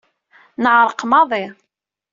Neɛreq 0.63 1.01
maḍi. 1.05 1.45